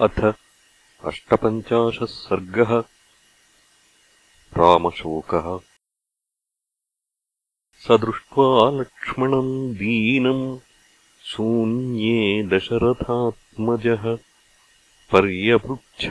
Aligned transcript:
अथ 0.00 0.34
अष्टपञ्चाशः 1.04 2.06
सर्गः 2.06 2.80
रामशोकः। 4.58 5.58
स 7.74 7.88
दृष्ट्वा 7.90 8.70
लक्ष्मणम् 8.70 9.74
दीनम् 9.74 10.58
शून्ये 11.24 12.42
दशरथात्मजः। 12.42 14.16
पर्यपृच्छतधर्मात्मा 15.12 16.10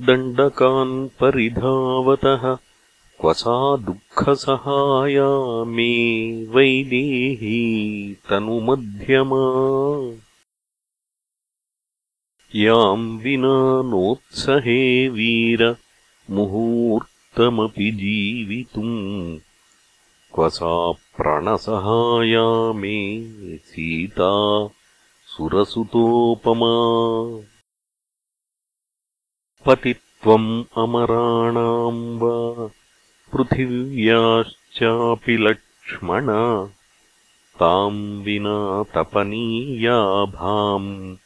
दण्डकान् 0.00 1.08
परिधावतः। 1.08 2.56
क्व 3.20 3.32
सा 3.32 3.76
दुःखसहाया 3.76 5.64
मे 5.64 6.46
वैदेही 6.46 8.14
तनुमध्यमा 8.14 9.60
याम् 12.54 13.20
विना 13.20 13.82
नोत्सहे 13.82 15.08
वीर 15.08 15.76
मुहूर्तमपि 16.30 17.90
जीवितुम्। 17.90 19.38
क्व 20.34 20.48
सा 20.48 20.92
प्रणसहाया 20.92 22.72
मे 22.72 23.32
सीता 23.58 24.68
सुरसुतोपमा। 25.26 26.72
पतित्वम् 29.66 30.64
अमराणाम् 30.76 32.18
वा 32.18 32.70
पृथिव्याश्चापि 33.32 35.36
लक्ष्मण। 35.36 36.26
ताम् 37.60 38.22
विना 38.22 38.82
तपनीयाभाम् 38.82 41.16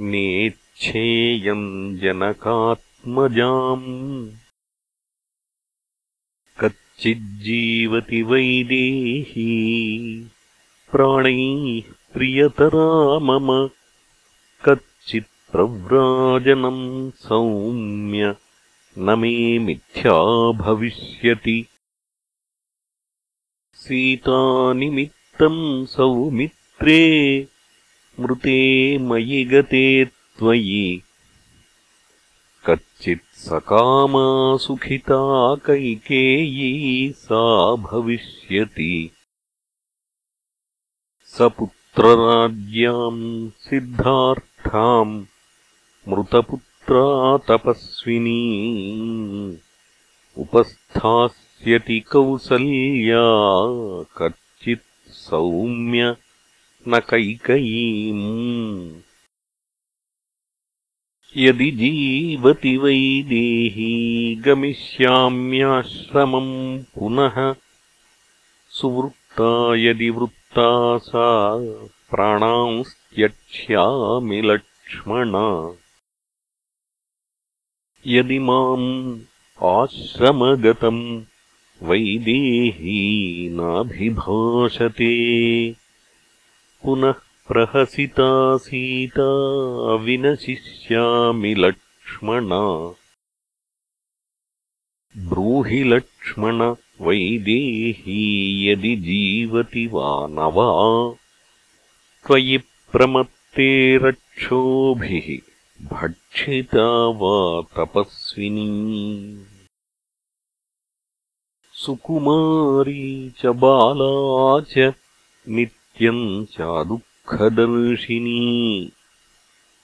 नेच्छेयम् 0.00 1.98
जनकात्मजाम्। 1.98 4.30
कच्चिज्जीवति 6.60 8.22
वैदेही 8.22 9.50
प्राणैः 10.92 11.82
प्रियतरा 12.12 13.18
मम। 13.18 13.70
कच्चित्प्रव्राजनम् 14.64 17.10
सौम्य 17.10 18.36
न 18.98 19.18
मे 19.18 19.58
मिथ्या 19.58 20.52
भविष्यति। 20.52 21.66
सीतानिमित्तम् 23.74 25.86
सौमित्रे 25.86 27.48
मृते 28.20 28.98
मयि 28.98 29.44
गते 29.44 30.04
त्वयि। 30.04 31.02
कच्चित्सकामा 32.66 34.56
सुखिता 34.56 35.54
कैकेयी 35.54 37.12
सा 37.12 37.76
भविष्यति। 37.76 39.10
स 41.24 41.42
पुत्रराज्याम् 41.42 43.50
सिद्धार्थाम् 43.50 45.24
मृतपुत्रा 46.08 47.38
तपस्विनी। 47.38 48.68
उपस्थास्यति 50.38 52.00
कौसल्या 52.00 54.02
कच्चित् 54.02 55.08
सौम्य 55.08 56.16
न 56.88 56.98
कैकयीम् 56.98 59.00
यदि 61.36 61.70
जीवति 61.70 62.76
वै 62.76 63.22
देही 63.22 64.34
गमिष्याम्याश्रमम् 64.34 66.82
पुनः। 66.82 67.54
सुवृत्ता 68.68 69.74
यदि 69.74 70.10
वृत्ता 70.10 70.98
सा 70.98 71.58
प्राणांस्त्यक्ष्यामि 72.10 74.42
लक्ष्मण। 74.42 75.32
यदि 78.06 78.38
माम् 78.38 79.20
आश्रमगतम् 79.62 81.22
वैदेही 81.82 83.48
नाभिभाषते 83.52 85.81
पुनः 86.84 87.12
प्रहसिता 87.48 88.56
सीता 88.56 89.30
विनशिष्यामि 89.94 91.54
लक्ष्मण। 91.54 92.48
ब्रूहि 95.28 95.84
लक्ष्मण 95.84 96.62
वैदेही 97.00 98.22
यदि 98.70 98.96
जीवति 98.96 99.86
वा 99.86 100.26
न 100.26 100.38
वा। 100.38 101.12
त्वयि 102.26 102.58
प्रमत्ते 102.92 103.96
रक्षोभिः 103.96 105.38
भक्षिता 105.86 107.06
वा 107.06 107.62
तपस्विनी। 107.62 109.44
सुकुमारी 111.72 113.30
च 113.30 113.46
बाला 113.46 114.12
च 114.60 114.94
नित्यम् 115.92 116.44
चादुःखदर्शिनी 116.44 118.92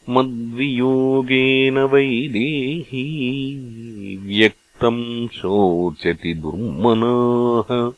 मद्वियोगेन 0.09 1.79
वैदेही 1.79 4.17
व्यक्तम् 4.17 5.29
शोचति 5.29 6.35
दुर्मनाः। 6.35 7.93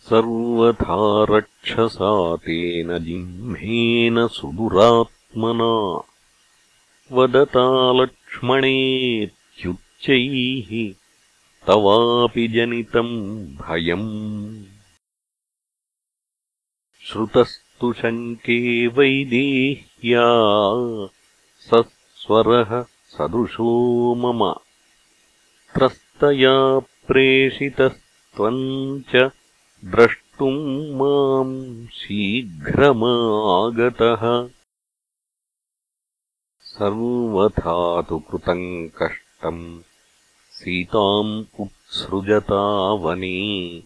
सर्वथा 0.00 1.36
रक्षसा 1.36 2.36
तेन 2.36 2.98
जिह्मेन 2.98 4.26
सुदुरात्मना। 4.26 6.00
वदता 7.12 8.02
लक्ष्मणेत्युच्चैः 8.02 10.94
तवापि 11.66 12.48
जनितम् 12.48 13.46
भयम् 13.46 14.64
श्रुतस्तु 17.04 17.92
शङ्के 17.92 18.86
वैदेह्या 18.86 20.26
सस्वरः 21.58 22.82
सदृशो 22.82 24.14
मम। 24.14 24.54
त्रस्तया 25.74 26.78
प्रेषितस्त्वम् 26.78 29.00
च 29.00 29.30
द्रष्टुम् 29.84 30.94
माम् 30.94 31.86
शीघ्रमागतः। 31.86 34.48
सर्वथा 36.60 38.02
तु 38.02 38.18
कृतम् 38.18 38.88
कष्टम् 38.88 39.80
सीताम् 40.50 41.44
उत्सृजता 41.60 42.92
वने। 42.92 43.82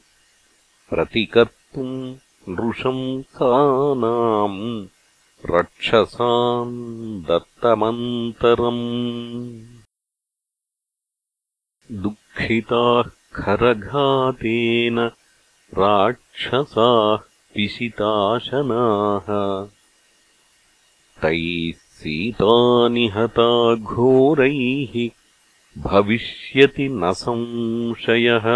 प्रतिकर्तुम् 0.90 2.16
नृशंसानाम् 2.48 4.86
रक्षसाम् 5.50 7.22
दत्तमन्तरम्। 7.22 8.84
दुःखिताः 11.92 13.10
खरघातेन 13.34 14.98
राक्षसाः 15.78 17.18
पिशिताशनाः 17.54 19.26
तैः 21.22 21.78
सीतानिहता 21.98 23.74
घोरैः 23.74 24.94
भविष्यति 25.78 26.88
न 26.88 27.12
संशयः 27.12 28.46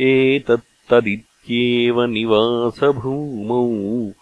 एतत्तदित्येव 0.00 2.04
निवासभूमौ। 2.04 4.12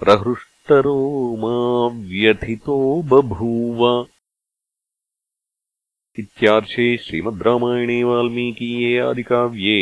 प्रहृष्टरो 0.00 1.36
मा 1.36 1.98
व्यथितो 1.98 3.02
बभूव 3.02 4.06
इत्यार्षे 6.18 6.86
श्रीमद् 7.04 7.42
रामायणे 7.42 8.02
वाल्मीकीये 8.04 8.98
आदिकाव्ये 9.00 9.78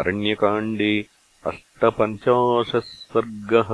अरण्यकाण्डे 0.00 0.92
अष्टपञ्चाशः 1.50 2.80
सर्गः 2.88 3.70